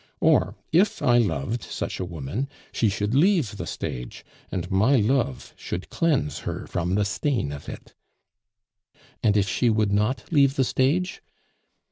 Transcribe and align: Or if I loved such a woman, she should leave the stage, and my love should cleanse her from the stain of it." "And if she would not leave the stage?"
Or 0.19 0.55
if 0.71 1.03
I 1.03 1.19
loved 1.19 1.61
such 1.61 1.99
a 1.99 2.05
woman, 2.05 2.49
she 2.71 2.89
should 2.89 3.13
leave 3.13 3.57
the 3.57 3.67
stage, 3.67 4.25
and 4.51 4.71
my 4.71 4.95
love 4.95 5.53
should 5.55 5.91
cleanse 5.91 6.39
her 6.39 6.65
from 6.65 6.95
the 6.95 7.05
stain 7.05 7.51
of 7.51 7.69
it." 7.69 7.93
"And 9.21 9.37
if 9.37 9.47
she 9.47 9.69
would 9.69 9.91
not 9.91 10.23
leave 10.31 10.55
the 10.55 10.63
stage?" 10.63 11.21